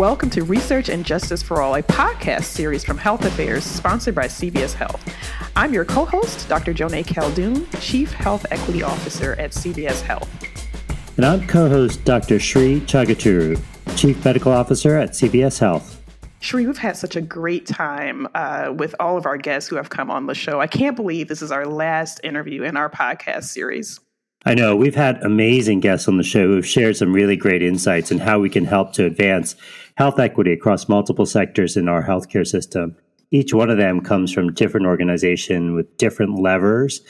[0.00, 4.28] Welcome to Research and Justice for All, a podcast series from Health Affairs sponsored by
[4.28, 5.04] CVS Health.
[5.56, 6.72] I'm your co host, Dr.
[6.72, 10.30] Joneigh Khaldun, Chief Health Equity Officer at CVS Health.
[11.18, 12.40] And I'm co host Dr.
[12.40, 13.62] Sree Chaguturu,
[13.94, 16.02] Chief Medical Officer at CVS Health.
[16.40, 19.90] Sree, we've had such a great time uh, with all of our guests who have
[19.90, 20.62] come on the show.
[20.62, 24.00] I can't believe this is our last interview in our podcast series.
[24.46, 28.10] I know we've had amazing guests on the show who've shared some really great insights
[28.10, 29.54] in how we can help to advance
[29.96, 32.96] health equity across multiple sectors in our healthcare system.
[33.30, 37.00] Each one of them comes from different organization with different levers.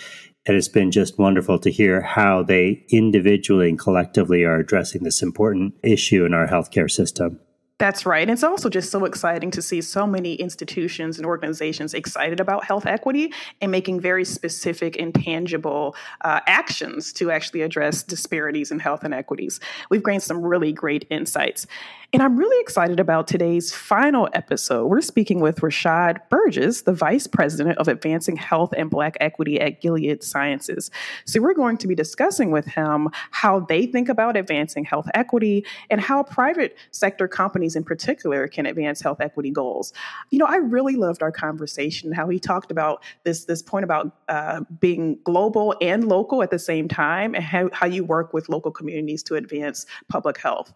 [0.47, 5.23] And it's been just wonderful to hear how they individually and collectively are addressing this
[5.23, 7.41] important issue in our healthcare system.
[7.81, 8.29] That's right.
[8.29, 12.85] It's also just so exciting to see so many institutions and organizations excited about health
[12.85, 19.03] equity and making very specific and tangible uh, actions to actually address disparities in health
[19.03, 19.61] inequities.
[19.89, 21.67] We've gained some really great insights.
[22.13, 24.87] And I'm really excited about today's final episode.
[24.87, 29.81] We're speaking with Rashad Burgess, the Vice President of Advancing Health and Black Equity at
[29.81, 30.91] Gilead Sciences.
[31.25, 35.65] So, we're going to be discussing with him how they think about advancing health equity
[35.89, 39.93] and how private sector companies in particular can advance health equity goals.
[40.31, 44.17] You know, I really loved our conversation, how he talked about this, this point about
[44.29, 48.49] uh, being global and local at the same time, and how, how you work with
[48.49, 50.73] local communities to advance public health.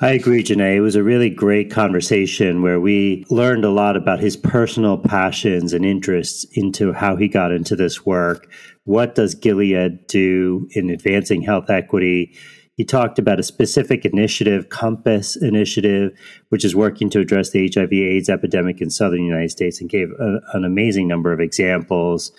[0.00, 0.76] I agree, Joneigh.
[0.76, 5.72] It was a really great conversation where we learned a lot about his personal passions
[5.72, 8.50] and interests into how he got into this work.
[8.82, 12.36] What does Gilead do in advancing health equity?
[12.76, 16.12] He talked about a specific initiative, Compass Initiative,
[16.48, 20.10] which is working to address the HIV AIDS epidemic in southern United States and gave
[20.18, 22.32] a, an amazing number of examples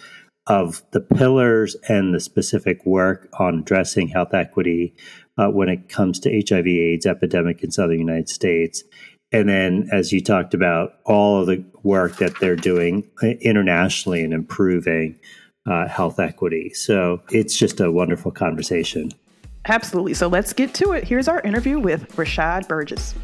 [0.47, 4.93] of the pillars and the specific work on addressing health equity
[5.37, 8.83] uh, when it comes to HIV AIDS epidemic in southern United States.
[9.31, 13.09] And then, as you talked about, all of the work that they're doing
[13.41, 15.19] internationally in improving
[15.65, 16.71] uh, health equity.
[16.73, 19.11] So it's just a wonderful conversation.
[19.67, 20.13] Absolutely.
[20.13, 21.03] So let's get to it.
[21.03, 23.15] Here's our interview with Rashad Burgess.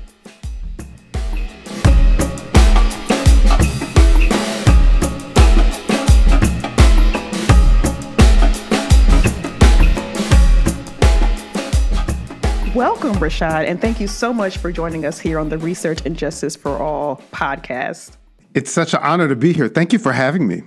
[12.73, 16.15] Welcome, Rashad, and thank you so much for joining us here on the Research and
[16.15, 18.15] Justice for All podcast.
[18.53, 19.67] It's such an honor to be here.
[19.67, 20.63] Thank you for having me.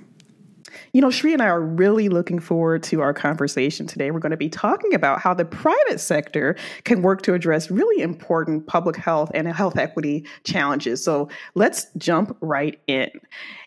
[0.94, 4.12] You know, Sree and I are really looking forward to our conversation today.
[4.12, 8.00] We're going to be talking about how the private sector can work to address really
[8.00, 11.02] important public health and health equity challenges.
[11.02, 13.10] So let's jump right in.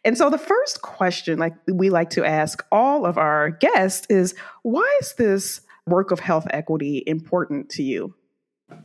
[0.06, 4.34] And so the first question, like we like to ask all of our guests, is
[4.62, 8.16] why is this work of health equity important to you?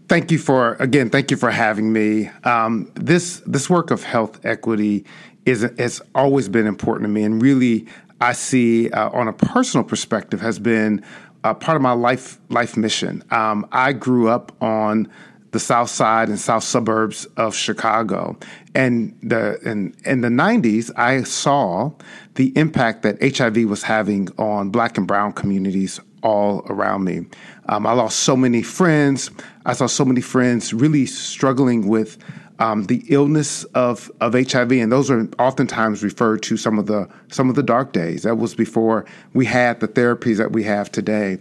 [0.09, 1.11] Thank you for again.
[1.11, 2.29] Thank you for having me.
[2.43, 5.05] Um, this this work of health equity
[5.45, 7.89] is has always been important to me, and really,
[8.23, 11.05] I see uh, on a personal perspective has been
[11.43, 13.25] part of my life life mission.
[13.33, 15.11] Um, I grew up on
[15.51, 18.39] the south side and south suburbs of Chicago.
[18.77, 21.91] And the in, in the 90s, I saw
[22.37, 27.27] the impact that HIV was having on black and brown communities all around me.
[27.69, 29.33] Um, I lost so many friends.
[29.67, 32.19] I saw so many friends really struggling with
[32.63, 37.09] um, the illness of, of HIV, and those are oftentimes referred to some of the
[37.27, 38.23] some of the dark days.
[38.23, 41.39] That was before we had the therapies that we have today.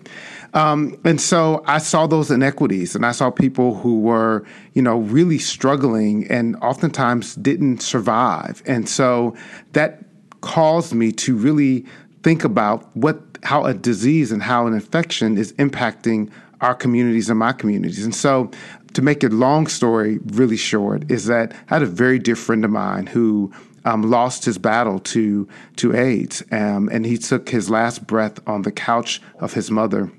[0.55, 4.43] Um, and so I saw those inequities, and I saw people who were,
[4.73, 8.63] you know, really struggling and oftentimes didn't survive.
[8.65, 9.35] And so
[9.73, 10.03] that
[10.41, 11.85] caused me to really
[12.23, 16.31] think about what how a disease and how an infection is impacting
[16.61, 18.05] our communities and my communities.
[18.05, 18.51] And so,
[18.93, 22.65] to make a long story really short, is that I had a very dear friend
[22.65, 23.51] of mine who
[23.85, 28.61] um, lost his battle to to AIDS, um, and he took his last breath on
[28.61, 30.11] the couch of his mother.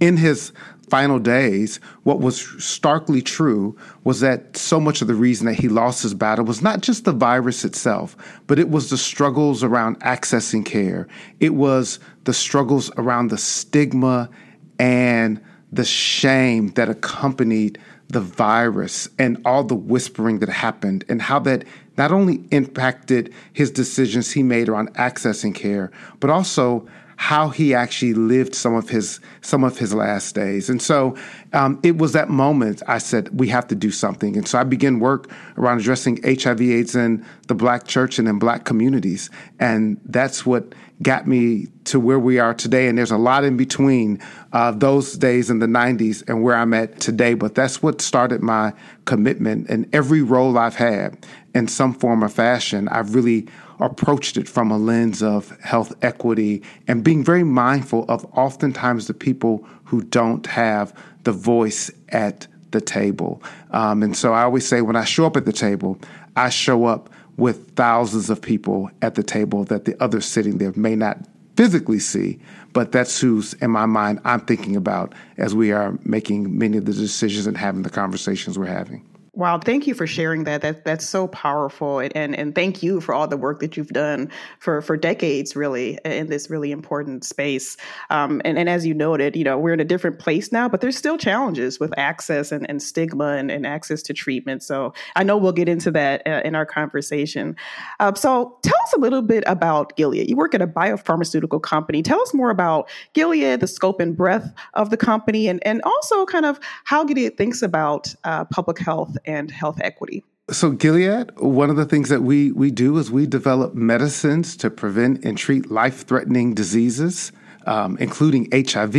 [0.00, 0.52] In his
[0.88, 5.68] final days, what was starkly true was that so much of the reason that he
[5.68, 8.16] lost his battle was not just the virus itself,
[8.46, 11.06] but it was the struggles around accessing care.
[11.40, 14.30] It was the struggles around the stigma
[14.78, 21.38] and the shame that accompanied the virus and all the whispering that happened, and how
[21.40, 21.64] that
[21.96, 25.90] not only impacted his decisions he made around accessing care,
[26.20, 26.86] but also
[27.20, 30.70] how he actually lived some of his some of his last days.
[30.70, 31.16] And so
[31.52, 34.36] um, it was that moment I said we have to do something.
[34.36, 38.64] And so I began work around addressing HIV/AIDS in the Black church and in Black
[38.64, 42.88] communities, and that's what got me to where we are today.
[42.88, 44.20] And there's a lot in between
[44.52, 47.34] uh, those days in the 90s and where I'm at today.
[47.34, 48.72] But that's what started my
[49.04, 49.68] commitment.
[49.68, 51.24] And every role I've had
[51.54, 53.46] in some form or fashion, I've really
[53.80, 59.14] approached it from a lens of health equity and being very mindful of oftentimes the
[59.14, 60.92] people who don't have
[61.22, 63.42] the voice at the table.
[63.70, 65.98] Um, and so I always say when I show up at the table,
[66.36, 70.72] I show up with thousands of people at the table that the others sitting there
[70.76, 71.18] may not
[71.56, 72.38] physically see,
[72.72, 76.84] but that's who's in my mind I'm thinking about as we are making many of
[76.84, 79.07] the decisions and having the conversations we're having.
[79.38, 80.62] Wow, thank you for sharing that.
[80.62, 83.86] That that's so powerful, and, and and thank you for all the work that you've
[83.86, 87.76] done for for decades, really, in this really important space.
[88.10, 90.80] Um, and and as you noted, you know, we're in a different place now, but
[90.80, 94.64] there's still challenges with access and, and stigma and, and access to treatment.
[94.64, 97.54] So I know we'll get into that uh, in our conversation.
[98.00, 100.28] Uh, so tell us a little bit about Gilead.
[100.28, 102.02] You work at a biopharmaceutical company.
[102.02, 106.26] Tell us more about Gilead, the scope and breadth of the company, and and also
[106.26, 110.24] kind of how Gilead thinks about uh, public health and health equity?
[110.50, 114.70] So, Gilead, one of the things that we, we do is we develop medicines to
[114.70, 117.32] prevent and treat life threatening diseases,
[117.66, 118.94] um, including HIV,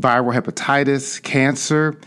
[0.00, 2.00] viral hepatitis, cancer.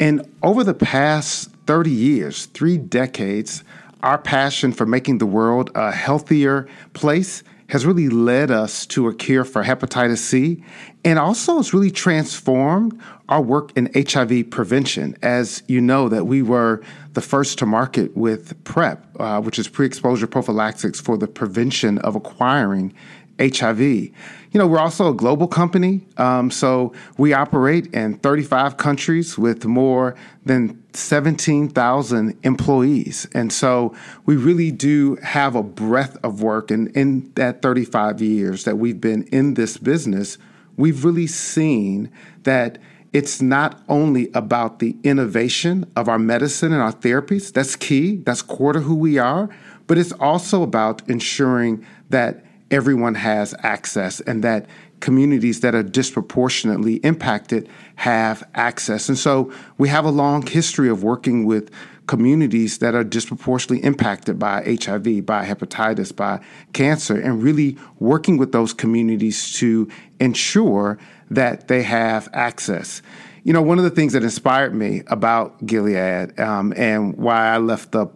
[0.00, 3.62] And over the past 30 years, three decades,
[4.02, 9.14] our passion for making the world a healthier place has really led us to a
[9.14, 10.64] cure for hepatitis C
[11.04, 15.16] and also it's really transformed our work in HIV prevention.
[15.22, 16.82] As you know, that we were
[17.12, 22.16] the first to market with PrEP, uh, which is pre-exposure prophylaxis for the prevention of
[22.16, 22.92] acquiring
[23.38, 23.80] HIV.
[23.80, 24.12] You
[24.54, 30.16] know, we're also a global company, um, so we operate in 35 countries with more
[30.44, 33.28] than 17,000 employees.
[33.34, 33.94] And so
[34.24, 36.70] we really do have a breadth of work.
[36.70, 40.38] And in that 35 years that we've been in this business,
[40.76, 42.10] we've really seen
[42.44, 42.78] that
[43.12, 48.42] it's not only about the innovation of our medicine and our therapies, that's key, that's
[48.42, 49.48] core to who we are,
[49.86, 54.66] but it's also about ensuring that everyone has access and that
[55.00, 59.08] communities that are disproportionately impacted have access.
[59.08, 61.70] And so we have a long history of working with
[62.06, 66.40] communities that are disproportionately impacted by HIV, by hepatitis, by
[66.72, 69.88] cancer, and really working with those communities to
[70.18, 70.98] ensure
[71.30, 73.02] that they have access.
[73.44, 77.58] You know, one of the things that inspired me about Gilead um, and why I
[77.58, 78.08] left the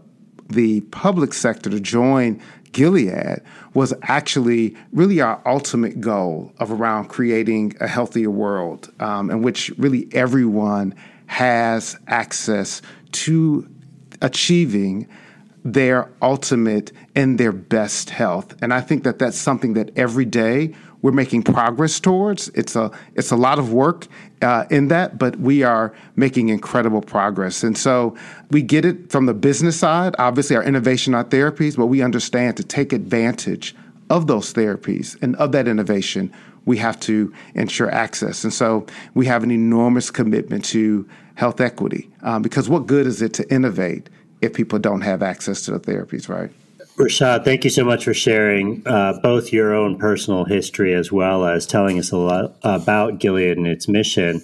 [0.48, 3.42] the public sector to join Gilead
[3.74, 9.70] was actually really our ultimate goal of around creating a healthier world um, in which
[9.78, 10.94] really everyone
[11.26, 12.82] has access
[13.12, 13.68] to
[14.20, 15.08] achieving
[15.64, 18.56] their ultimate and their best health.
[18.62, 22.48] And I think that that's something that every day we're making progress towards.
[22.50, 24.06] It's a it's a lot of work
[24.42, 27.62] uh, in that, but we are making incredible progress.
[27.62, 28.16] And so
[28.50, 30.14] we get it from the business side.
[30.18, 33.74] Obviously, our innovation, our therapies, but we understand to take advantage
[34.10, 36.32] of those therapies and of that innovation,
[36.64, 38.44] we have to ensure access.
[38.44, 43.22] And so we have an enormous commitment to health equity um, because what good is
[43.22, 44.10] it to innovate
[44.42, 46.50] if people don't have access to the therapies, right?
[46.96, 51.46] Rashad, thank you so much for sharing uh, both your own personal history as well
[51.46, 54.42] as telling us a lot about Gilead and its mission.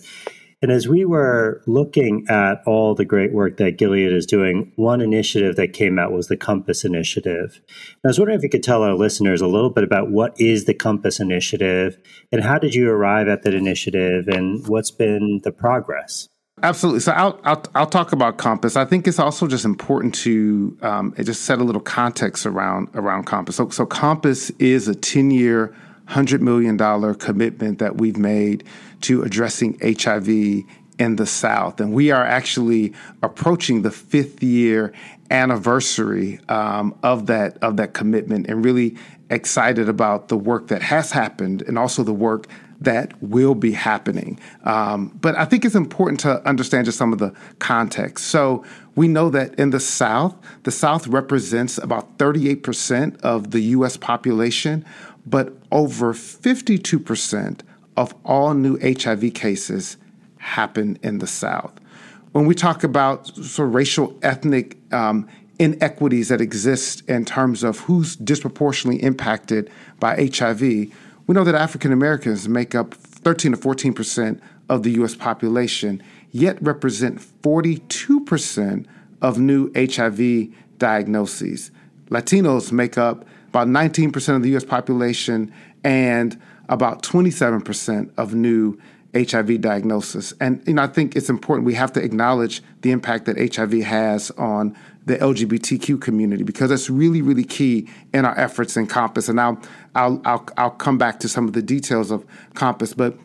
[0.62, 5.02] And as we were looking at all the great work that Gilead is doing, one
[5.02, 7.60] initiative that came out was the Compass Initiative.
[7.66, 10.32] And I was wondering if you could tell our listeners a little bit about what
[10.40, 11.98] is the Compass Initiative
[12.32, 16.28] and how did you arrive at that initiative and what's been the progress?
[16.62, 17.00] Absolutely.
[17.00, 18.76] So I'll, I'll, I'll talk about Compass.
[18.76, 23.24] I think it's also just important to um, just set a little context around around
[23.24, 23.56] Compass.
[23.56, 25.74] So, so Compass is a ten year,
[26.06, 28.64] hundred million dollar commitment that we've made
[29.02, 30.28] to addressing HIV
[30.98, 34.92] in the South, and we are actually approaching the fifth year
[35.30, 38.96] anniversary um, of that of that commitment, and really
[39.30, 42.48] excited about the work that has happened, and also the work
[42.80, 44.38] that will be happening.
[44.64, 48.26] Um, but I think it's important to understand just some of the context.
[48.26, 53.96] So we know that in the South, the South represents about 38% of the US
[53.96, 54.84] population,
[55.26, 57.60] but over 52%
[57.96, 59.96] of all new HIV cases
[60.38, 61.72] happen in the South.
[62.32, 67.80] When we talk about sort of racial, ethnic um, inequities that exist in terms of
[67.80, 70.92] who's disproportionately impacted by HIV,
[71.28, 75.14] we know that African Americans make up 13 to 14 percent of the U.S.
[75.14, 78.86] population, yet represent 42 percent
[79.22, 81.70] of new HIV diagnoses.
[82.08, 84.64] Latinos make up about 19 percent of the U.S.
[84.64, 85.52] population
[85.84, 88.78] and about 27% of new
[89.14, 90.32] HIV diagnosis.
[90.40, 93.72] And you know, I think it's important we have to acknowledge the impact that HIV
[93.84, 94.76] has on
[95.08, 99.28] the LGBTQ community because that's really, really key in our efforts in Compass.
[99.28, 99.60] And I'll,
[99.94, 102.24] I'll, I'll, I'll come back to some of the details of
[102.54, 103.16] Compass, but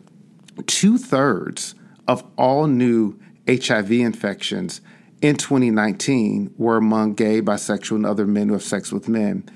[0.66, 1.74] two thirds
[2.08, 4.80] of all new HIV infections
[5.20, 9.48] in 2019 were among gay, bisexual, and other men who have sex with men.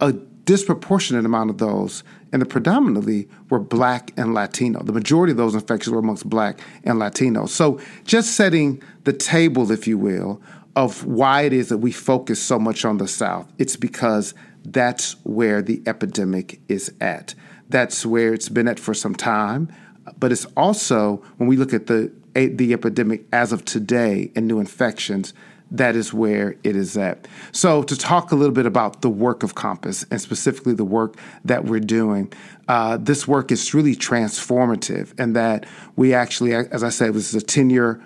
[0.00, 0.12] A
[0.44, 4.82] disproportionate amount of those, and predominantly were black and Latino.
[4.82, 7.46] The majority of those infections were amongst black and Latino.
[7.46, 10.40] So just setting the table, if you will,
[10.74, 13.52] of why it is that we focus so much on the South.
[13.58, 17.34] It's because that's where the epidemic is at.
[17.68, 19.72] That's where it's been at for some time.
[20.18, 24.60] But it's also, when we look at the, the epidemic as of today and new
[24.60, 25.34] infections,
[25.70, 27.26] that is where it is at.
[27.50, 31.16] So, to talk a little bit about the work of Compass and specifically the work
[31.46, 32.30] that we're doing,
[32.68, 35.64] uh, this work is really transformative and that
[35.96, 38.02] we actually, as I said, this is a 10 year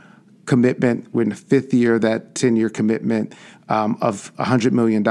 [0.47, 1.09] commitment.
[1.13, 3.35] We're in the fifth year of that 10 year commitment
[3.69, 5.05] um, of $100 million.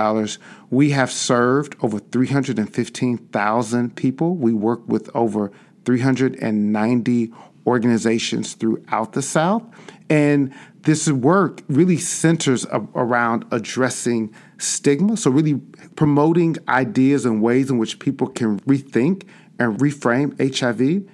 [0.69, 4.35] We have served over 315,000 people.
[4.35, 5.51] We work with over
[5.85, 7.33] 390
[7.67, 9.63] organizations throughout the South.
[10.09, 15.55] And this work really centers around addressing stigma, so really
[15.95, 19.23] promoting ideas and ways in which people can rethink
[19.57, 21.09] and reframe HIV.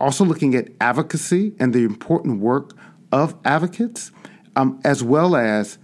[0.00, 2.74] Also, looking at advocacy and the important work
[3.12, 4.12] of advocates,
[4.56, 5.78] um, as well as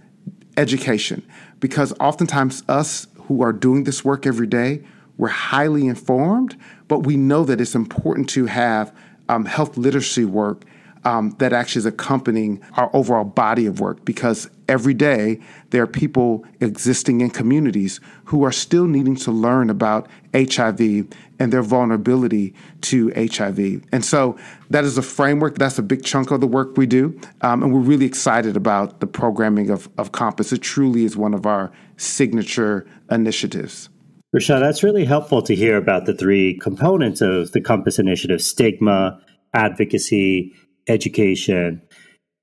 [0.57, 1.25] education,
[1.59, 4.83] because oftentimes us who are doing this work every day,
[5.17, 8.93] we're highly informed, but we know that it's important to have
[9.29, 10.65] um, health literacy work
[11.05, 15.87] um, that actually is accompanying our overall body of work because every day there are
[15.87, 21.07] people existing in communities who are still needing to learn about HIV
[21.39, 23.83] and their vulnerability to HIV.
[23.91, 24.37] And so
[24.71, 27.19] that is a framework, that's a big chunk of the work we do.
[27.41, 30.51] Um, and we're really excited about the programming of, of Compass.
[30.51, 33.89] It truly is one of our signature initiatives.
[34.35, 39.21] Rashad, that's really helpful to hear about the three components of the Compass initiative stigma,
[39.53, 40.53] advocacy,
[40.87, 41.81] education.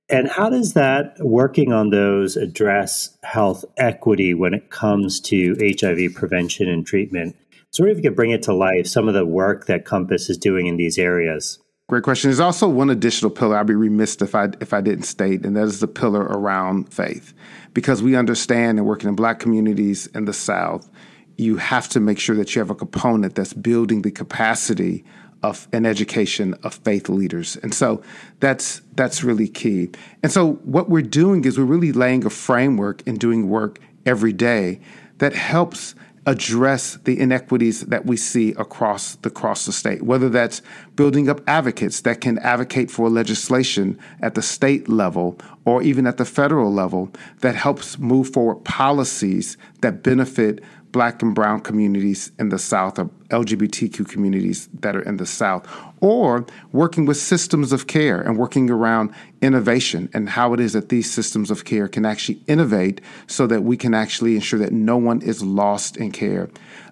[0.08, 6.14] And how does that working on those address health equity when it comes to HIV
[6.14, 7.36] prevention and treatment?
[7.70, 10.36] So, if you could bring it to life, some of the work that Compass is
[10.36, 11.58] doing in these areas.
[11.88, 12.28] Great question.
[12.28, 15.56] There's also one additional pillar I'd be remiss if I if I didn't state, and
[15.56, 17.32] that is the pillar around faith,
[17.72, 20.90] because we understand and working in Black communities in the South,
[21.36, 25.04] you have to make sure that you have a component that's building the capacity
[25.42, 27.56] of an education of faith leaders.
[27.56, 28.02] And so
[28.40, 29.90] that's that's really key.
[30.22, 34.32] And so what we're doing is we're really laying a framework and doing work every
[34.32, 34.80] day
[35.18, 35.94] that helps
[36.26, 40.62] address the inequities that we see across the across the state whether that's
[40.94, 46.18] building up advocates that can advocate for legislation at the state level or even at
[46.18, 52.50] the federal level that helps move forward policies that benefit black and brown communities in
[52.50, 55.66] the South or LGBTQ communities that are in the South,
[56.00, 60.90] or working with systems of care and working around innovation and how it is that
[60.90, 64.96] these systems of care can actually innovate so that we can actually ensure that no
[64.96, 66.48] one is lost in care.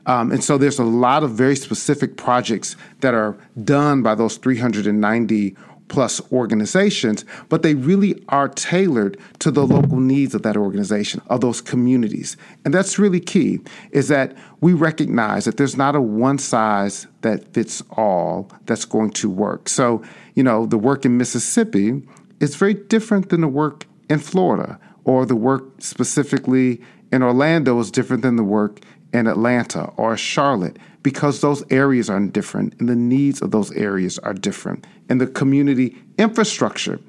[0.07, 4.39] Um, and so there's a lot of very specific projects that are done by those
[4.39, 5.55] 390
[5.91, 11.43] plus organizations, but they really are tailored to the local needs of that organization, of
[11.43, 12.37] those communities.
[12.65, 17.53] And that's really key, is that we recognize that there's not a one size that
[17.53, 19.69] fits all that's going to work.
[19.69, 20.03] So,
[20.35, 22.01] you know, the work in Mississippi
[22.39, 26.81] is very different than the work in Florida, or the work specifically
[27.13, 28.81] in Orlando is different than the work
[29.13, 34.19] in Atlanta or Charlotte because those areas are different and the needs of those areas
[34.19, 37.01] are different and the community infrastructure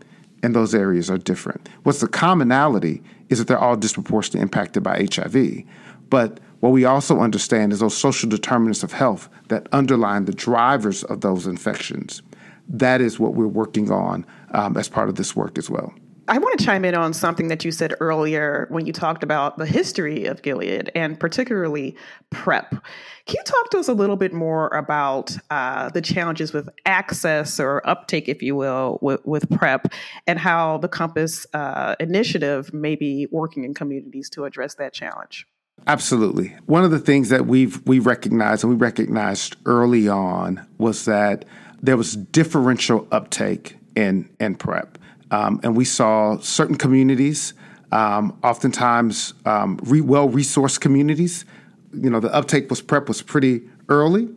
[0.44, 1.70] in those areas are different.
[1.84, 5.64] What's the commonality is that they're all disproportionately impacted by HIV.
[6.10, 11.04] But what we also understand is those social determinants of health that underline the drivers
[11.06, 12.22] of those infections.
[12.68, 15.94] That is what we're working on um, as part of this work as well.
[16.28, 19.58] I want to chime in on something that you said earlier when you talked about
[19.58, 21.96] the history of Gilead and particularly
[22.30, 22.70] PrEP.
[22.70, 27.60] Can you talk to us a little bit more about uh, the challenges with access
[27.60, 29.88] or uptake, if you will, with, with PrEP
[30.28, 35.48] and how the Compass uh, initiative may be working in communities to address that challenge?
[35.88, 36.56] Absolutely.
[36.68, 41.46] One of the things that we've we recognized and we recognized early on was that
[41.82, 45.00] there was differential uptake in in PrEP.
[45.32, 47.54] Um, and we saw certain communities,
[47.92, 51.46] um, oftentimes um, re- well resourced communities.
[51.94, 54.30] You know, the uptake was PrEP was pretty early.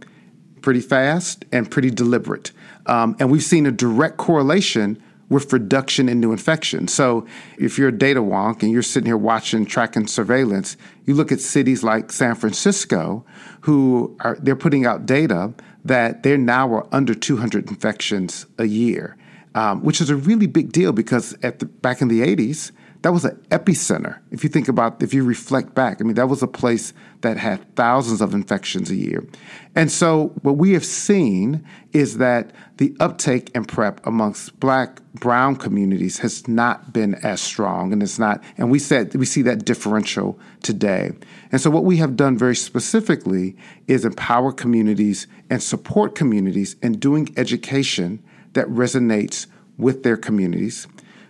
[0.63, 2.51] pretty fast and pretty deliberate.
[2.87, 4.99] Um, and we've seen a direct correlation
[5.29, 6.93] with reduction in new infections.
[6.93, 7.27] So
[7.59, 11.41] if you're a data wonk and you're sitting here watching tracking surveillance, you look at
[11.41, 13.27] cities like San Francisco,
[13.63, 15.53] who are they're putting out data
[15.85, 19.17] that they're now are under 200 infections a year,
[19.55, 22.73] um, which is a really big deal because at the, back in the 80s,
[23.05, 24.19] that was an epicenter.
[24.31, 27.37] If you think about, if you reflect back, I mean, that was a place that
[27.37, 29.27] had thousands of infections a year.
[29.75, 35.57] And so what we have seen is that the uptake in PrEP amongst black, brown
[35.57, 37.93] communities has not been as strong.
[37.93, 41.13] And it's not, and we said, we see that differential today.
[41.53, 43.55] And so what we have done very specifically
[43.87, 48.23] is empower communities and support communities in doing education
[48.55, 49.47] that resonates
[49.77, 50.87] with their communities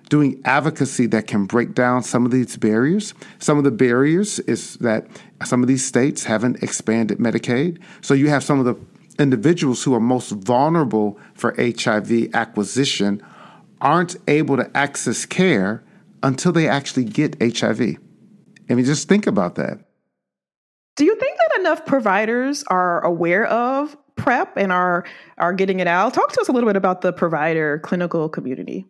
[0.09, 3.15] doing advocacy that can break down some of these barriers.
[3.39, 5.07] Some of the barriers is that
[5.45, 7.81] some of these states haven't expanded Medicaid.
[8.01, 8.77] So you have some of the
[9.23, 13.23] individuals who are most vulnerable for HIV acquisition
[13.81, 15.83] aren't able to access care
[16.23, 17.81] until they actually get HIV.
[17.81, 19.79] I mean, just think about that.
[20.97, 25.05] Do you think that enough providers are aware of PrEP and are
[25.39, 26.15] are getting it out?
[26.15, 28.87] Talk to us a little bit about the provider clinical community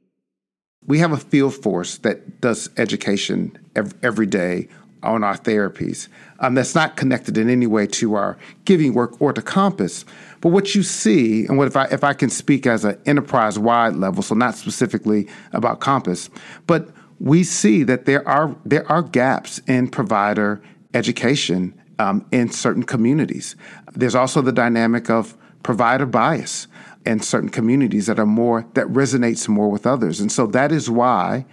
[0.87, 3.59] we have a field force that does education
[4.03, 4.69] every day
[5.03, 6.09] on our therapies.
[6.41, 10.05] Um, that's not connected in any way to our giving work or to Compass.
[10.41, 13.59] But what you see, and what if I if I can speak as an enterprise
[13.59, 16.31] wide level, so not specifically about Compass,
[16.67, 16.89] but
[17.19, 20.63] we see that there are there are gaps in provider
[20.95, 23.57] education um, in certain communities.
[23.93, 26.67] There's also the dynamic of provider bias
[27.07, 30.21] in certain communities that are more that resonates more with others.
[30.21, 31.45] And so that is why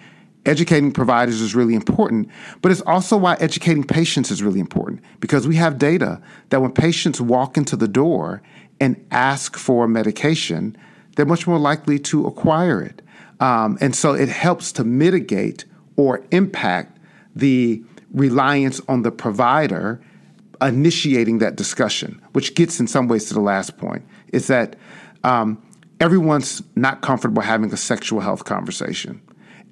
[0.46, 2.28] educating providers is really important,
[2.62, 6.72] but it's also why educating patients is really important because we have data that when
[6.72, 8.42] patients walk into the door
[8.80, 10.76] and ask for medication,
[11.16, 13.02] they're much more likely to acquire it.
[13.40, 16.98] Um, and so it helps to mitigate or impact
[17.36, 20.02] the reliance on the provider
[20.62, 24.76] initiating that discussion, which gets in some ways to the last point, is that
[25.24, 25.62] um,
[26.00, 29.22] everyone's not comfortable having a sexual health conversation.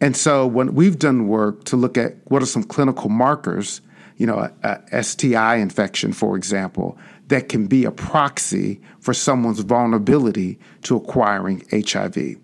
[0.02, 3.82] And so when we've done work to look at what are some clinical markers,
[4.17, 6.97] you know, a, a STI infection, for example,
[7.28, 12.38] that can be a proxy for someone's vulnerability to acquiring HIV.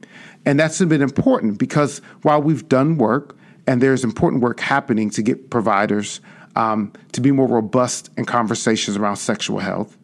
[0.46, 5.22] And that's been important because while we've done work and there's important work happening to
[5.22, 6.22] get providers
[6.56, 9.98] um, to be more robust in conversations around sexual health,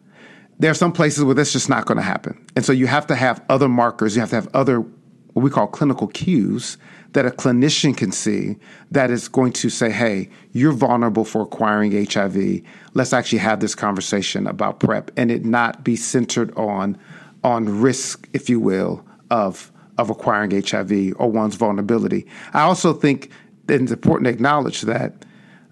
[0.58, 2.44] there are some places where that's just not going to happen.
[2.54, 5.50] And so you have to have other markers, you have to have other, what we
[5.50, 6.78] call clinical cues
[7.12, 8.56] that a clinician can see
[8.90, 12.62] that is going to say, hey, you're vulnerable for acquiring HIV.
[12.94, 16.98] Let's actually have this conversation about PrEP and it not be centered on,
[17.44, 22.26] on risk, if you will, of, of acquiring HIV or one's vulnerability.
[22.54, 23.30] I also think
[23.68, 25.24] it's important to acknowledge that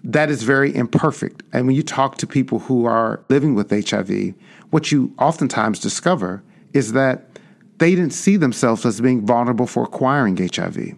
[0.03, 1.43] that is very imperfect.
[1.53, 4.33] And when you talk to people who are living with HIV,
[4.71, 7.27] what you oftentimes discover is that
[7.77, 10.95] they didn't see themselves as being vulnerable for acquiring HIV.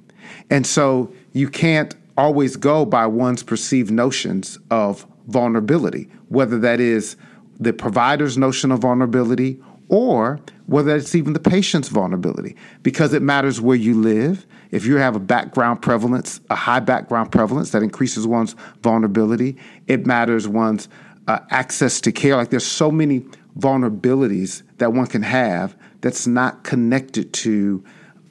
[0.50, 7.16] And so you can't always go by one's perceived notions of vulnerability, whether that is
[7.60, 13.60] the provider's notion of vulnerability or whether it's even the patient's vulnerability, because it matters
[13.62, 14.46] where you live.
[14.73, 19.55] If you have a background prevalence, a high background prevalence that increases one's vulnerability,
[19.86, 20.89] it matters one's
[21.27, 22.36] uh, access to care.
[22.36, 23.19] Like there's so many
[23.55, 27.83] vulnerabilities that one can have that's not connected to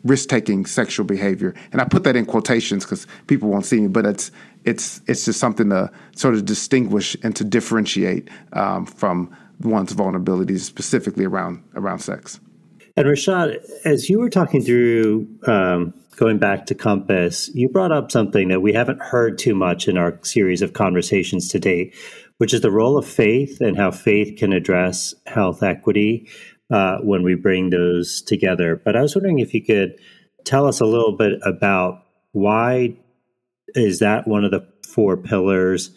[0.03, 1.55] risk taking sexual behavior.
[1.71, 4.33] And I put that in quotations because people won't see me, but it's
[4.65, 10.63] it's it's just something to sort of distinguish and to differentiate um, from one's vulnerabilities,
[10.63, 12.41] specifically around around sex.
[12.97, 18.13] And Rashad, as you were talking through um, going back to Compass, you brought up
[18.13, 21.95] something that we haven't heard too much in our series of conversations to date,
[22.37, 26.29] which is the role of faith and how faith can address health equity
[26.71, 28.81] uh, when we bring those together.
[28.83, 29.99] But I was wondering if you could
[30.45, 32.03] tell us a little bit about
[32.33, 32.97] why
[33.75, 35.97] is that one of the four pillars,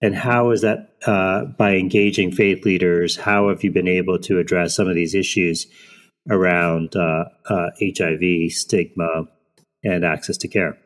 [0.00, 3.16] and how is that uh, by engaging faith leaders?
[3.16, 5.66] How have you been able to address some of these issues
[6.30, 9.24] around uh, HIV uh, stigma
[9.84, 10.78] and access to care?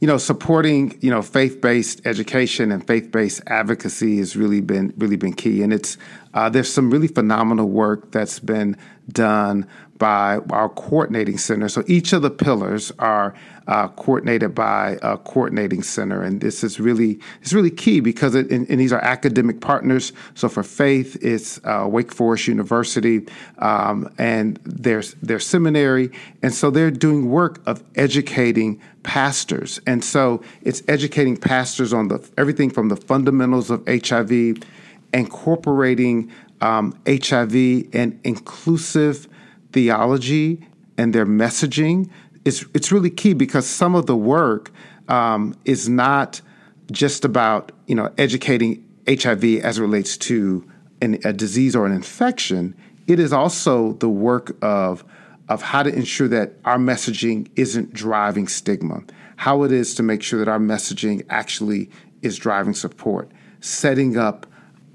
[0.00, 5.34] you know, supporting you know faith-based education and faith-based advocacy has really been really been
[5.34, 5.62] key.
[5.62, 5.98] And it's
[6.32, 8.76] uh, there's some really phenomenal work that's been
[9.12, 9.66] done
[10.00, 11.68] by our coordinating center.
[11.68, 13.34] So each of the pillars are
[13.68, 18.50] uh, coordinated by a coordinating center, and this is really it's really key because it,
[18.50, 20.12] and, and these are academic partners.
[20.34, 23.26] So for Faith, it's uh, Wake Forest University
[23.58, 26.10] um, and their their seminary,
[26.42, 32.26] and so they're doing work of educating pastors, and so it's educating pastors on the
[32.38, 34.62] everything from the fundamentals of HIV,
[35.12, 36.32] incorporating
[36.62, 37.54] um, HIV
[37.92, 39.28] and inclusive
[39.72, 42.10] theology and their messaging
[42.44, 44.70] it's it's really key because some of the work
[45.08, 46.40] um, is not
[46.90, 50.68] just about you know educating HIV as it relates to
[51.02, 52.74] an, a disease or an infection.
[53.06, 55.04] It is also the work of
[55.48, 59.02] of how to ensure that our messaging isn't driving stigma,
[59.36, 61.90] how it is to make sure that our messaging actually
[62.22, 63.30] is driving support,
[63.60, 64.46] setting up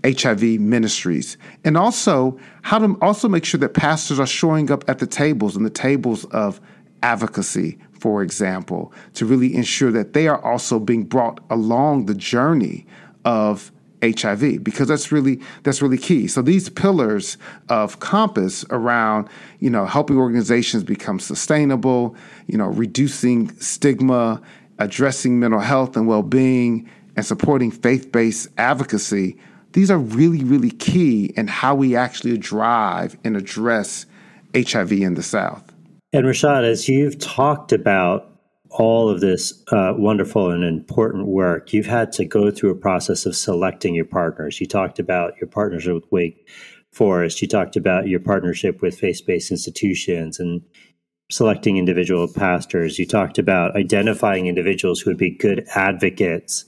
[0.05, 4.99] HIV ministries, and also how to also make sure that pastors are showing up at
[4.99, 6.61] the tables and the tables of
[7.01, 12.85] advocacy, for example, to really ensure that they are also being brought along the journey
[13.23, 13.71] of
[14.03, 16.27] HIV because that's really that's really key.
[16.27, 17.37] So these pillars
[17.69, 22.15] of compass around, you know, helping organizations become sustainable,
[22.47, 24.41] you know, reducing stigma,
[24.77, 29.37] addressing mental health and well-being and supporting faith-based advocacy,
[29.75, 34.05] these are really really key in how we actually drive and address
[34.55, 35.71] HIV in the South.
[36.13, 38.31] And Rashad, as you've talked about
[38.69, 43.25] all of this uh, wonderful and important work, you've had to go through a process
[43.25, 44.59] of selecting your partners.
[44.61, 46.49] You talked about your partnership with Wake
[46.93, 47.41] Forest.
[47.41, 50.61] You talked about your partnership with faith based institutions and
[51.29, 52.97] selecting individual pastors.
[52.97, 56.63] You talked about identifying individuals who would be good advocates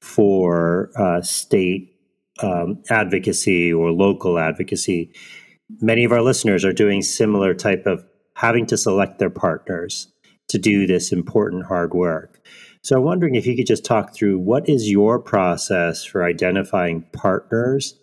[0.00, 1.94] for uh, state
[2.42, 5.12] um, advocacy or local advocacy.
[5.80, 10.08] Many of our listeners are doing similar type of having to select their partners
[10.48, 12.40] to do this important hard work.
[12.82, 17.02] So I'm wondering if you could just talk through what is your process for identifying
[17.12, 17.98] partners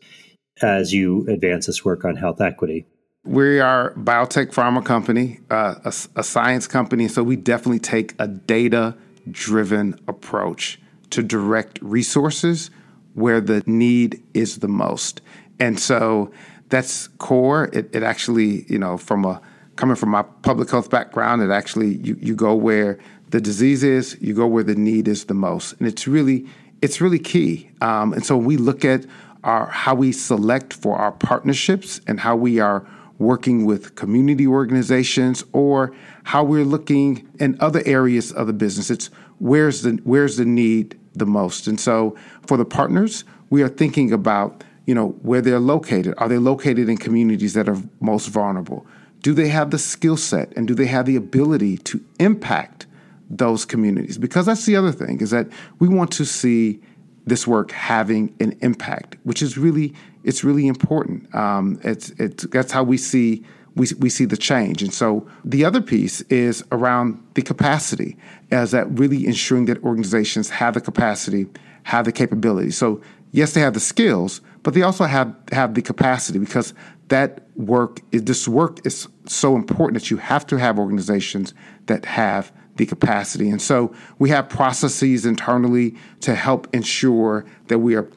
[0.61, 2.85] as you advance this work on health equity?
[3.23, 8.13] We are a biotech pharma company, uh, a, a science company, so we definitely take
[8.19, 8.95] a data
[9.31, 12.69] driven approach to direct resources
[13.15, 15.21] where the need is the most.
[15.59, 16.31] And so
[16.69, 17.69] that's core.
[17.73, 19.41] It, it actually, you know, from a
[19.75, 22.97] coming from my public health background, it actually you, you go where
[23.31, 26.45] the disease is, you go where the need is the most, and it's really
[26.81, 27.69] it's really key.
[27.81, 29.05] Um, and so we look at
[29.43, 32.85] our how we select for our partnerships and how we are
[33.17, 38.89] working with community organizations or how we're looking in other areas of the business.
[38.89, 41.67] It's where's the where's the need the most.
[41.67, 42.15] And so
[42.47, 46.13] for the partners, we are thinking about you know where they're located.
[46.19, 48.85] Are they located in communities that are most vulnerable?
[49.25, 52.85] do they have the skill set and do they have the ability to impact
[53.27, 54.19] those communities?
[54.19, 55.47] Because that's the other thing is that
[55.79, 56.79] we want to see
[57.25, 61.33] this work having an impact, which is really it's really important.
[61.33, 63.43] Um, it's it's that's how we see
[63.75, 64.81] we, we see the change.
[64.81, 68.17] And so the other piece is around the capacity,
[68.51, 71.47] as that really ensuring that organizations have the capacity,
[71.83, 72.71] have the capability.
[72.71, 76.73] So yes, they have the skills, but they also have have the capacity because
[77.09, 81.53] that work is this work is so important that you have to have organizations
[81.85, 83.49] that have the capacity.
[83.49, 88.09] And so we have processes internally to help ensure that we are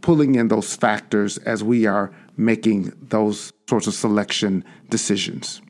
[0.00, 5.62] pulling in those factors as we are making those sorts of selection decisions.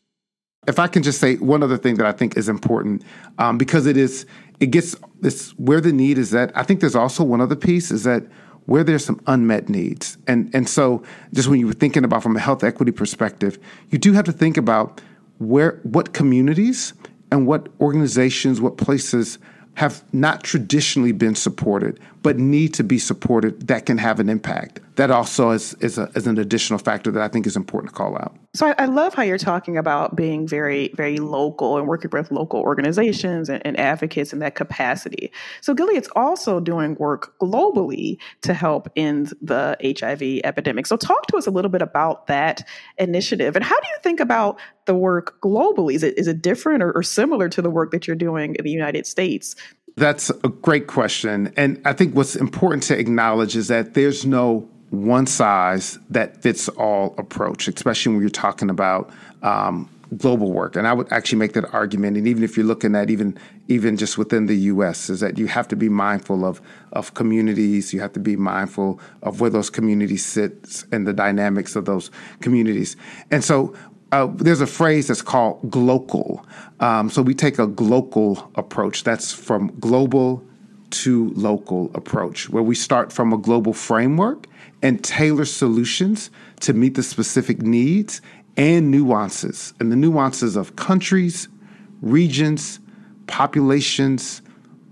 [0.66, 3.02] If I can just say one other thing that I think is important,
[3.38, 4.26] um, because it is,
[4.58, 6.50] it gets this where the need is that.
[6.56, 8.24] I think there's also one other piece is that
[8.66, 10.18] where there's some unmet needs.
[10.26, 11.02] And, and so
[11.32, 13.58] just when you were thinking about from a health equity perspective,
[13.90, 15.00] you do have to think about
[15.38, 16.92] where what communities
[17.30, 19.38] and what organizations, what places
[19.74, 24.80] have not traditionally been supported, but need to be supported that can have an impact.
[24.96, 27.96] That also is, is, a, is an additional factor that I think is important to
[27.96, 28.36] call out.
[28.52, 32.32] So I, I, love how you're talking about being very, very local and working with
[32.32, 35.30] local organizations and, and advocates in that capacity.
[35.60, 40.86] So Gilead's also doing work globally to help end the HIV epidemic.
[40.86, 42.66] So talk to us a little bit about that
[42.98, 45.94] initiative and how do you think about the work globally?
[45.94, 48.64] Is it is it different or, or similar to the work that you're doing in
[48.64, 49.54] the United States?
[49.96, 51.52] That's a great question.
[51.56, 56.66] And I think what's important to acknowledge is that there's no one size that fits
[56.70, 59.10] all approach, especially when you're talking about
[59.42, 60.76] um, global work.
[60.76, 62.16] And I would actually make that argument.
[62.16, 65.46] And even if you're looking at even even just within the U.S., is that you
[65.48, 67.92] have to be mindful of of communities.
[67.92, 72.10] You have to be mindful of where those communities sit and the dynamics of those
[72.40, 72.96] communities.
[73.30, 73.74] And so
[74.12, 76.46] uh, there's a phrase that's called global.
[76.80, 79.04] Um, so we take a global approach.
[79.04, 80.42] That's from global
[80.90, 84.46] to local approach, where we start from a global framework
[84.82, 88.20] and tailor solutions to meet the specific needs
[88.56, 91.48] and nuances, and the nuances of countries,
[92.00, 92.80] regions,
[93.26, 94.42] populations,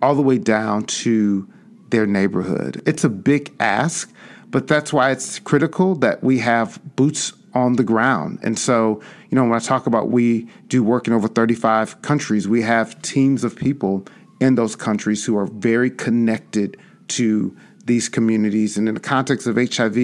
[0.02, 1.48] all the way down to
[1.88, 2.82] their neighborhood.
[2.86, 4.12] It's a big ask,
[4.50, 8.38] but that's why it's critical that we have boots on the ground.
[8.42, 12.48] And so, you know, when I talk about we do work in over 35 countries,
[12.48, 14.04] we have teams of people
[14.44, 16.76] in those countries who are very connected
[17.08, 18.76] to these communities.
[18.76, 19.96] And in the context of HIV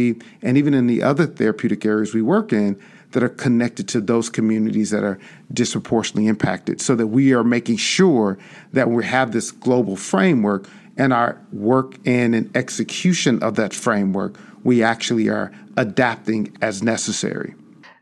[0.42, 2.81] and even in the other therapeutic areas we work in,
[3.12, 5.18] that are connected to those communities that are
[5.53, 8.38] disproportionately impacted so that we are making sure
[8.72, 14.38] that we have this global framework and our work in and execution of that framework,
[14.62, 17.55] we actually are adapting as necessary.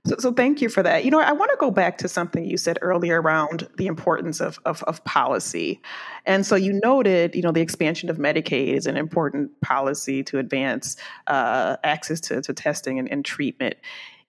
[0.08, 1.04] So, so, thank you for that.
[1.04, 4.40] You know, I want to go back to something you said earlier around the importance
[4.40, 5.82] of, of, of policy.
[6.24, 10.38] And so you noted, you know, the expansion of Medicaid is an important policy to
[10.38, 13.76] advance uh, access to, to testing and, and treatment.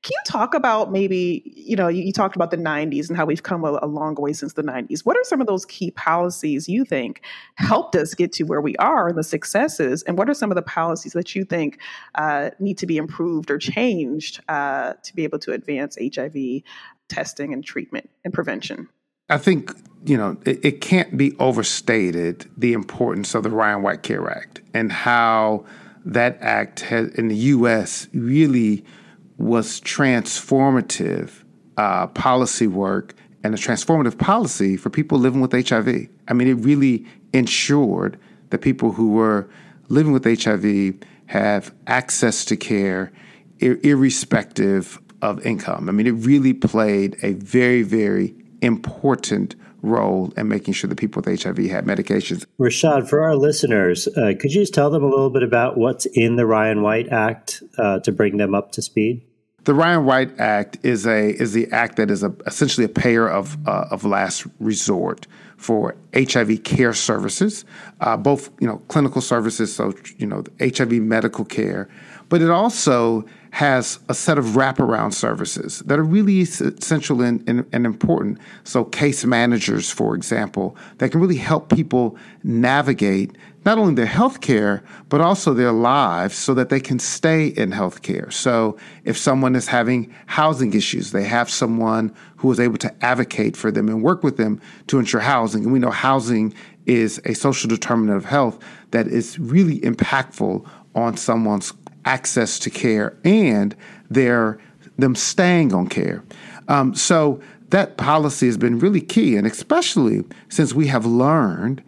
[0.01, 3.25] Can you talk about maybe, you know, you, you talked about the 90s and how
[3.25, 5.01] we've come a, a, long way since the 90s.
[5.01, 7.21] What are some of those key policies you think
[7.55, 10.03] helped us get to where we are and the successes?
[10.03, 11.79] And what are some of the policies that you think
[12.15, 16.61] uh, need to be improved or changed uh, to be able to advance HIV
[17.09, 18.87] testing and treatment and prevention?
[19.27, 19.73] I think,
[20.05, 24.61] you know, it, it can't be overstated the importance of the Ryan White Care Act
[24.73, 25.65] and how
[26.05, 28.07] that act has, in the U.S.
[28.13, 28.85] really–
[29.39, 31.43] was transformative
[31.77, 36.07] uh, policy work and a transformative policy for people living with HIV.
[36.27, 39.49] I mean, it really ensured that people who were
[39.87, 40.95] living with HIV
[41.27, 43.11] have access to care
[43.59, 45.87] ir- irrespective of income.
[45.87, 51.21] I mean, it really played a very, very important role in making sure that people
[51.25, 52.45] with HIV had medications.
[52.59, 56.05] Rashad, for our listeners, uh, could you just tell them a little bit about what's
[56.07, 59.21] in the Ryan White Act uh, to bring them up to speed?
[59.69, 63.29] The Ryan White Act is a is the act that is a, essentially a payer
[63.29, 65.27] of uh, of last resort
[65.57, 67.65] for HIV care services,
[68.01, 71.87] uh, both you know clinical services, so you know HIV medical care,
[72.29, 77.65] but it also has a set of wraparound services that are really essential and, and,
[77.73, 78.37] and, important.
[78.63, 84.41] So, case managers, for example, that can really help people navigate not only their health
[84.41, 88.29] care, but also their lives so that they can stay in health care.
[88.29, 93.57] So, if someone is having housing issues, they have someone who is able to advocate
[93.57, 95.63] for them and work with them to ensure housing.
[95.63, 96.53] And we know housing
[96.85, 98.59] is a social determinant of health
[98.91, 101.73] that is really impactful on someone's
[102.09, 103.75] access to care and
[104.09, 104.59] their
[104.97, 106.23] them staying on care.
[106.67, 111.83] Um, so that policy has been really key, and especially since we have learned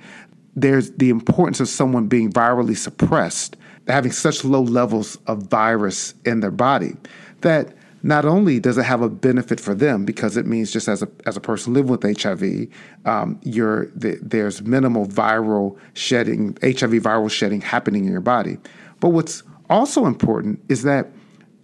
[0.56, 3.58] there's the importance of someone being virally suppressed,
[3.88, 6.96] having such low levels of virus in their body,
[7.42, 11.02] that not only does it have a benefit for them because it means just as
[11.02, 12.68] a as a person living with HIV,
[13.06, 18.58] um, the, there's minimal viral shedding, HIV viral shedding happening in your body.
[19.00, 21.08] But what's also important is that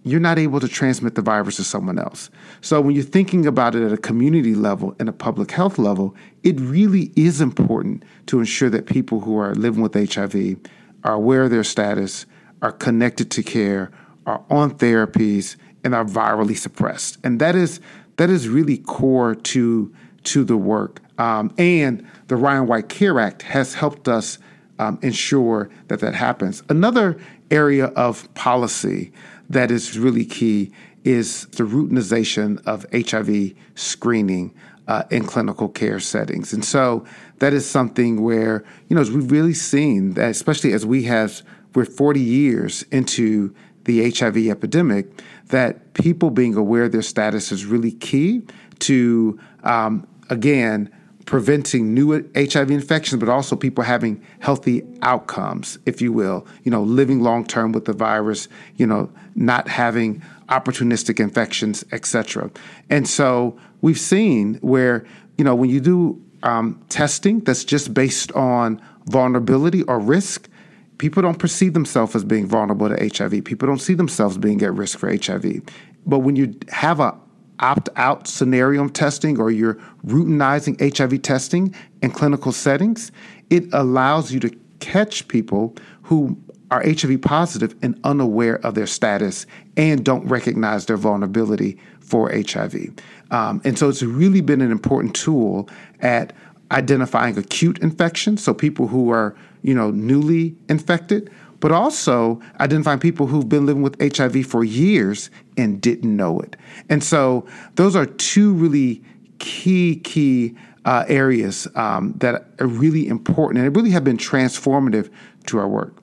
[0.04, 2.30] you're not able to transmit the virus to someone else.
[2.60, 6.16] So when you're thinking about it at a community level and a public health level,
[6.42, 10.56] it really is important to ensure that people who are living with HIV
[11.04, 12.26] are aware of their status,
[12.62, 13.90] are connected to care,
[14.26, 17.18] are on therapies, and are virally suppressed.
[17.22, 17.80] And that is
[18.16, 19.92] that is really core to
[20.24, 21.00] to the work.
[21.18, 24.38] Um, and the Ryan White Care Act has helped us
[24.78, 26.62] um, ensure that that happens.
[26.68, 27.18] Another
[27.50, 29.12] area of policy
[29.48, 30.72] that is really key
[31.04, 34.54] is the routinization of HIV screening
[34.86, 36.52] uh, in clinical care settings.
[36.52, 37.04] And so
[37.38, 41.42] that is something where, you know, as we've really seen that, especially as we have,
[41.74, 47.64] we're 40 years into the HIV epidemic, that people being aware of their status is
[47.64, 48.42] really key
[48.80, 50.90] to, um, again,
[51.28, 56.82] preventing new HIV infections, but also people having healthy outcomes, if you will, you know,
[56.82, 62.50] living long term with the virus, you know, not having opportunistic infections, etc.
[62.88, 65.04] And so we've seen where,
[65.36, 70.48] you know, when you do um, testing that's just based on vulnerability or risk,
[70.96, 73.44] people don't perceive themselves as being vulnerable to HIV.
[73.44, 75.60] People don't see themselves being at risk for HIV.
[76.06, 77.14] But when you have a
[77.60, 79.74] opt out scenario testing or you're
[80.06, 83.12] routinizing HIV testing in clinical settings,
[83.50, 86.36] it allows you to catch people who
[86.70, 92.94] are HIV positive and unaware of their status and don't recognize their vulnerability for HIV.
[93.30, 95.68] Um, and so it's really been an important tool
[96.00, 96.32] at
[96.70, 103.26] identifying acute infections, so people who are, you know, newly infected, but also identifying people
[103.26, 106.56] who've been living with HIV for years and didn't know it.
[106.88, 109.02] And so those are two really
[109.38, 115.10] key, key uh, areas um, that are really important and it really have been transformative
[115.46, 116.02] to our work.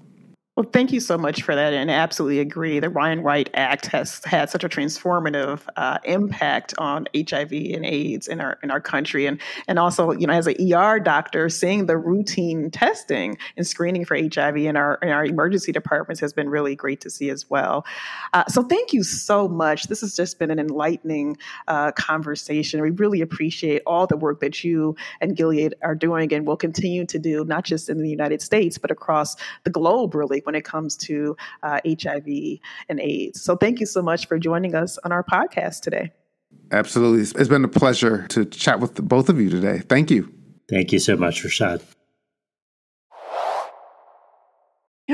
[0.55, 2.79] Well, thank you so much for that, and I absolutely agree.
[2.79, 8.29] The Ryan White Act has had such a transformative uh, impact on HIV and AIDS
[8.29, 11.87] in our in our country, and and also, you know, as an ER doctor, seeing
[11.87, 16.47] the routine testing and screening for HIV in our in our emergency departments has been
[16.47, 17.85] really great to see as well.
[18.31, 19.87] Uh, so, thank you so much.
[19.87, 21.35] This has just been an enlightening
[21.67, 22.81] uh, conversation.
[22.81, 27.05] We really appreciate all the work that you and Gilead are doing, and will continue
[27.07, 30.63] to do, not just in the United States but across the globe, really when it
[30.63, 33.41] comes to uh, HIV and AIDS.
[33.41, 36.11] So thank you so much for joining us on our podcast today.
[36.71, 37.21] Absolutely.
[37.21, 39.79] It's been a pleasure to chat with both of you today.
[39.79, 40.31] Thank you.
[40.69, 41.81] Thank you so much, Rashad.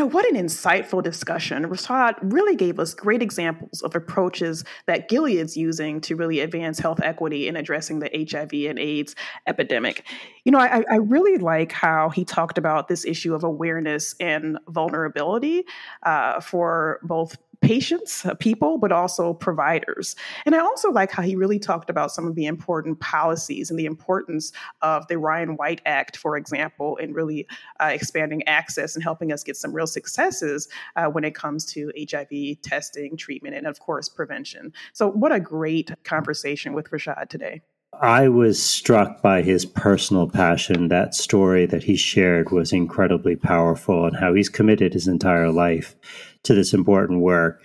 [0.02, 1.64] Know, what an insightful discussion.
[1.66, 7.00] Rashad really gave us great examples of approaches that Gilead's using to really advance health
[7.04, 10.04] equity in addressing the HIV and AIDS epidemic.
[10.44, 14.58] You know, I, I really like how he talked about this issue of awareness and
[14.68, 15.66] vulnerability
[16.02, 20.15] uh, for both patients, uh, people, but also providers.
[20.45, 23.80] And I also like how he really talked about some of the important policies and
[23.80, 27.47] the importance of the Ryan White Act, for example, in really
[27.80, 31.91] uh, expanding access and helping us get some real successes uh, when it comes to
[31.97, 34.74] HIV testing, treatment, and of course, prevention.
[34.93, 37.62] So, what a great conversation with Rashad today.
[38.02, 40.88] I was struck by his personal passion.
[40.88, 45.96] That story that he shared was incredibly powerful and how he's committed his entire life
[46.44, 47.62] to this important work.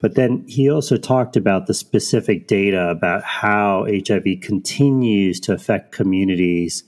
[0.00, 5.92] But then he also talked about the specific data about how HIV continues to affect
[5.92, 6.82] communities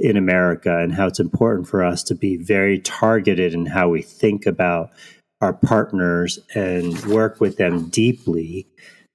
[0.00, 4.02] in America and how it's important for us to be very targeted in how we
[4.02, 4.90] think about
[5.40, 8.66] our partners and work with them deeply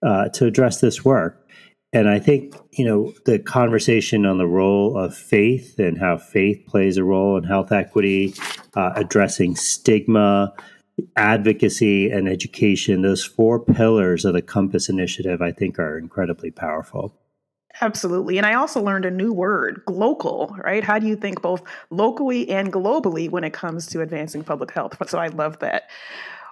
[0.02, 1.44] uh, to address this work.
[1.95, 6.65] And I think, you know, the conversation on the role of faith and how faith
[6.67, 8.34] plays a role in health equity,
[8.75, 10.53] uh, addressing stigma,
[11.15, 17.15] advocacy and education, those four pillars of the Compass Initiative, I think are incredibly powerful.
[17.79, 18.38] Absolutely.
[18.38, 20.84] And I also learned a new word, glocal, right?
[20.84, 24.97] How do you think both locally and globally when it comes to advancing public health?
[25.10, 25.89] So I love that.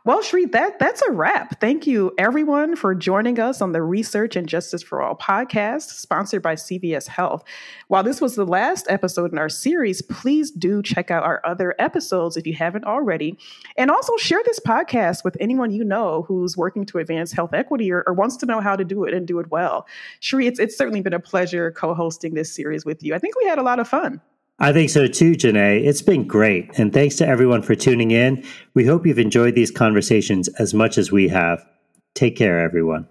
[0.06, 1.62] Well, Sree, that that's a wrap.
[1.62, 6.42] Thank you everyone for joining us on the Research and Justice for All podcast, sponsored
[6.42, 7.46] by CVS Health.
[7.88, 11.74] While this was the last episode in our series, please do check out our other
[11.80, 13.38] episodes if you haven't already.
[13.78, 17.90] And also share this podcast with anyone you know who's working to advance health equity
[17.90, 19.88] or, or wants to know how to do it and do it well.
[20.20, 23.16] Sree, it's, it's certainly been a pleasure co-hosting this series with you.
[23.16, 24.20] I think we had a lot of fun.
[24.60, 25.84] I think so too, Joneigh.
[25.84, 26.70] It's been great.
[26.78, 28.46] And thanks to everyone for tuning in.
[28.74, 31.66] We hope you've enjoyed these conversations as much as we have.
[32.14, 33.08] Take care, everyone.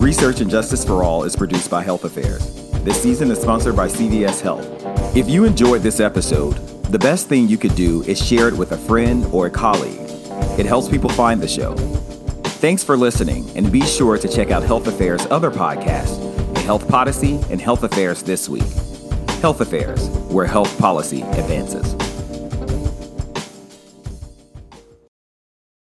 [0.00, 2.70] Research and Justice for All is produced by Health Affairs.
[2.82, 4.66] This season is sponsored by CVS Health.
[5.16, 6.54] If you enjoyed this episode,
[6.86, 10.07] the best thing you could do is share it with a friend or a colleague.
[10.58, 11.74] It helps people find the show.
[12.58, 16.18] Thanks for listening, and be sure to check out Health Affairs' other podcasts,
[16.54, 18.68] The Health Podyssey and Health Affairs This Week.
[19.40, 22.07] Health Affairs, where health policy advances.